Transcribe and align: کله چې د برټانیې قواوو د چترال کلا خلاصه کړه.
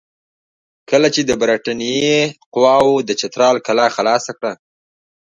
کله 0.89 1.07
چې 1.15 1.21
د 1.25 1.31
برټانیې 1.41 2.19
قواوو 2.53 3.05
د 3.07 3.09
چترال 3.19 3.55
کلا 3.67 3.87
خلاصه 3.95 4.31
کړه. 4.37 4.53